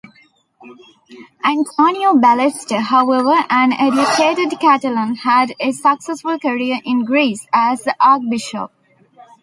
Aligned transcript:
Antonio 1.45 2.13
Ballester, 2.15 2.79
however, 2.79 3.35
an 3.51 3.71
educated 3.71 4.59
Catalan, 4.59 5.13
had 5.17 5.53
a 5.59 5.71
successful 5.71 6.39
career 6.39 6.79
in 6.83 7.05
Greece 7.05 7.45
as 7.53 7.83
archbishop. 7.99 8.71